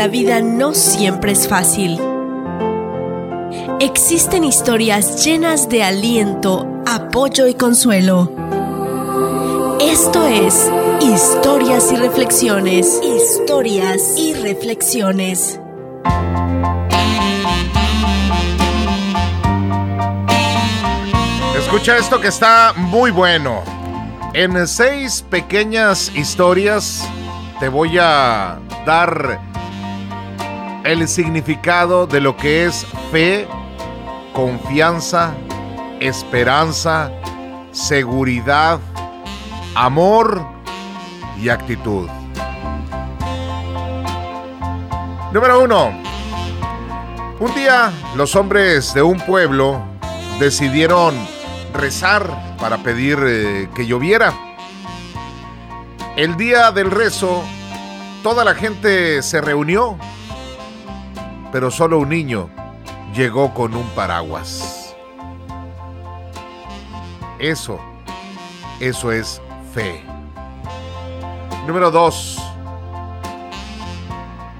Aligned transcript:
la 0.00 0.08
vida 0.08 0.40
no 0.40 0.72
siempre 0.72 1.32
es 1.32 1.46
fácil. 1.46 2.00
Existen 3.80 4.44
historias 4.44 5.26
llenas 5.26 5.68
de 5.68 5.82
aliento, 5.82 6.66
apoyo 6.86 7.46
y 7.46 7.52
consuelo. 7.52 8.32
Esto 9.78 10.26
es 10.26 10.70
Historias 11.02 11.92
y 11.92 11.96
Reflexiones. 11.96 12.98
Historias 13.04 14.14
y 14.16 14.32
Reflexiones. 14.32 15.60
Escucha 21.58 21.98
esto 21.98 22.22
que 22.22 22.28
está 22.28 22.72
muy 22.74 23.10
bueno. 23.10 23.64
En 24.32 24.66
seis 24.66 25.22
pequeñas 25.28 26.10
historias 26.16 27.06
te 27.60 27.68
voy 27.68 27.98
a 27.98 28.58
dar 28.86 29.49
el 30.84 31.06
significado 31.08 32.06
de 32.06 32.20
lo 32.20 32.36
que 32.36 32.66
es 32.66 32.86
fe, 33.10 33.46
confianza, 34.32 35.34
esperanza, 36.00 37.10
seguridad, 37.72 38.80
amor 39.74 40.44
y 41.38 41.48
actitud. 41.48 42.08
Número 45.32 45.62
uno. 45.62 45.92
Un 47.38 47.54
día 47.54 47.92
los 48.16 48.36
hombres 48.36 48.92
de 48.92 49.02
un 49.02 49.18
pueblo 49.20 49.80
decidieron 50.38 51.14
rezar 51.72 52.56
para 52.58 52.78
pedir 52.78 53.18
eh, 53.24 53.68
que 53.74 53.86
lloviera. 53.86 54.34
El 56.16 56.36
día 56.36 56.70
del 56.72 56.90
rezo, 56.90 57.42
toda 58.22 58.44
la 58.44 58.54
gente 58.54 59.22
se 59.22 59.40
reunió, 59.40 59.96
pero 61.52 61.70
solo 61.70 61.98
un 61.98 62.08
niño 62.08 62.50
llegó 63.14 63.52
con 63.54 63.74
un 63.74 63.88
paraguas. 63.90 64.94
Eso, 67.38 67.80
eso 68.80 69.12
es 69.12 69.40
fe. 69.72 70.02
Número 71.66 71.90
2. 71.90 72.38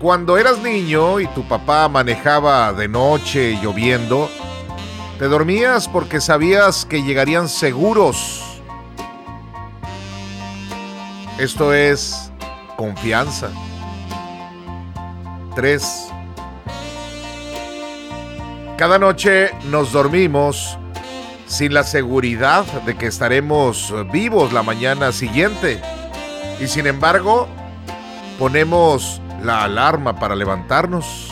Cuando 0.00 0.38
eras 0.38 0.58
niño 0.58 1.20
y 1.20 1.26
tu 1.26 1.46
papá 1.46 1.88
manejaba 1.88 2.72
de 2.72 2.88
noche 2.88 3.58
lloviendo, 3.62 4.30
te 5.18 5.26
dormías 5.26 5.88
porque 5.88 6.20
sabías 6.20 6.86
que 6.86 7.02
llegarían 7.02 7.48
seguros. 7.48 8.62
Esto 11.38 11.74
es 11.74 12.32
confianza. 12.76 13.50
3. 15.54 16.12
Cada 18.80 18.98
noche 18.98 19.50
nos 19.64 19.92
dormimos 19.92 20.78
sin 21.46 21.74
la 21.74 21.84
seguridad 21.84 22.64
de 22.86 22.96
que 22.96 23.08
estaremos 23.08 23.92
vivos 24.10 24.54
la 24.54 24.62
mañana 24.62 25.12
siguiente. 25.12 25.82
Y 26.58 26.66
sin 26.66 26.86
embargo, 26.86 27.46
ponemos 28.38 29.20
la 29.42 29.64
alarma 29.64 30.18
para 30.18 30.34
levantarnos. 30.34 31.28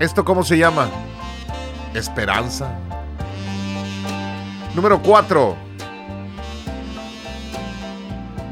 ¿Esto 0.00 0.22
cómo 0.22 0.44
se 0.44 0.58
llama? 0.58 0.90
Esperanza. 1.94 2.70
Número 4.74 5.00
4. 5.00 5.56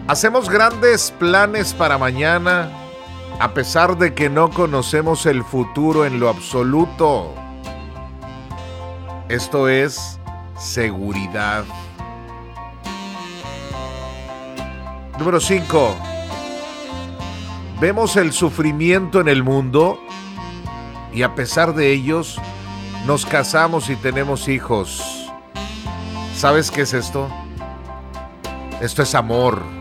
Hacemos 0.09 0.49
grandes 0.49 1.11
planes 1.11 1.75
para 1.75 1.99
mañana 1.99 2.86
a 3.39 3.53
pesar 3.53 3.99
de 3.99 4.15
que 4.15 4.31
no 4.31 4.51
conocemos 4.51 5.27
el 5.27 5.45
futuro 5.45 6.07
en 6.07 6.19
lo 6.19 6.29
absoluto. 6.29 7.35
Esto 9.29 9.69
es 9.69 10.19
seguridad. 10.59 11.65
Número 15.19 15.41
5. 15.41 15.97
Vemos 17.81 18.17
el 18.17 18.33
sufrimiento 18.33 19.21
en 19.21 19.29
el 19.29 19.43
mundo 19.43 20.01
y 21.13 21.23
a 21.23 21.35
pesar 21.35 21.75
de 21.75 21.93
ellos 21.93 22.41
nos 23.07 23.27
casamos 23.27 23.91
y 23.91 23.97
tenemos 23.97 24.49
hijos. 24.49 25.31
¿Sabes 26.35 26.71
qué 26.71 26.83
es 26.83 26.95
esto? 26.95 27.29
Esto 28.81 29.03
es 29.03 29.15
amor. 29.15 29.76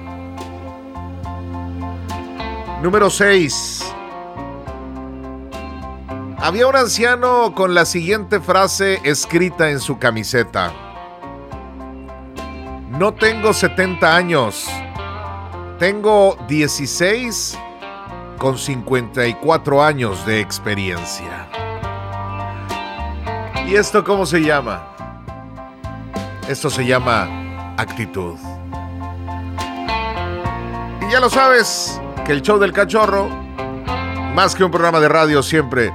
Número 2.81 3.09
6. 3.09 3.93
Había 6.37 6.67
un 6.67 6.75
anciano 6.75 7.55
con 7.55 7.73
la 7.73 7.85
siguiente 7.85 8.39
frase 8.39 8.99
escrita 9.03 9.71
en 9.71 9.79
su 9.79 9.97
camiseta. 9.97 10.71
No 12.91 13.13
tengo 13.13 13.53
70 13.53 14.15
años. 14.15 14.67
Tengo 15.79 16.37
16 16.47 17.57
con 18.37 18.57
54 18.57 19.83
años 19.83 20.25
de 20.25 20.39
experiencia. 20.39 21.47
¿Y 23.67 23.75
esto 23.75 24.03
cómo 24.03 24.25
se 24.25 24.41
llama? 24.41 24.83
Esto 26.47 26.69
se 26.69 26.85
llama 26.85 27.27
actitud. 27.77 28.35
Y 31.01 31.11
ya 31.11 31.19
lo 31.19 31.29
sabes, 31.29 31.99
que 32.25 32.31
el 32.31 32.41
show 32.41 32.57
del 32.57 32.73
cachorro, 32.73 33.29
más 34.33 34.55
que 34.55 34.63
un 34.63 34.71
programa 34.71 34.99
de 34.99 35.07
radio, 35.07 35.43
siempre 35.43 35.93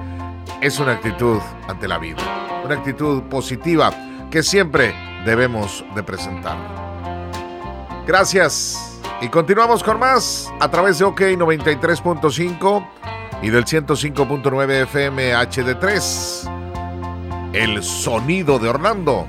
es 0.61 0.79
una 0.79 0.93
actitud 0.93 1.41
ante 1.67 1.89
la 1.89 1.99
vida. 1.99 2.19
Una 2.65 2.77
actitud 2.77 3.25
positiva 3.25 3.93
que 4.31 4.45
siempre 4.45 4.95
debemos 5.25 5.85
de 5.97 6.05
presentar. 6.05 6.57
Gracias. 8.07 9.01
Y 9.21 9.29
continuamos 9.29 9.83
con 9.83 9.99
más 9.99 10.49
a 10.61 10.71
través 10.71 11.01
de 11.01 11.05
OK 11.05 11.21
93.5 11.21 12.87
y 13.43 13.51
del 13.51 13.65
105.9 13.65 14.71
FM 14.85 15.35
HD3. 15.35 17.51
El 17.53 17.83
sonido 17.83 18.61
de 18.61 18.69
Orlando. 18.69 19.27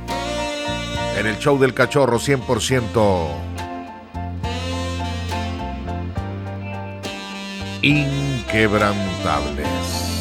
En 1.17 1.25
el 1.25 1.40
show 1.40 1.57
del 1.57 1.73
cachorro 1.73 2.19
100% 2.19 3.28
inquebrantables. 7.81 10.11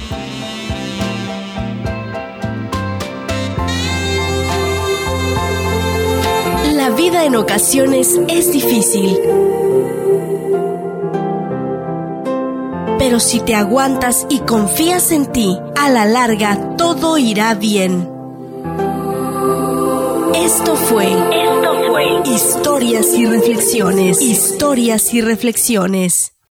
La 6.73 6.89
vida 6.91 7.25
en 7.25 7.35
ocasiones 7.37 8.19
es 8.27 8.51
difícil. 8.51 9.17
Pero 13.07 13.21
si 13.21 13.39
te 13.39 13.55
aguantas 13.55 14.27
y 14.29 14.39
confías 14.39 15.13
en 15.13 15.31
ti, 15.31 15.57
a 15.77 15.89
la 15.89 16.03
larga 16.03 16.75
todo 16.75 17.17
irá 17.17 17.53
bien. 17.53 18.05
Esto 20.35 20.75
fue 20.75 21.07
Historias 22.25 23.13
y 23.13 23.25
reflexiones. 23.25 24.21
Historias 24.21 25.13
y 25.13 25.21
reflexiones. 25.21 26.36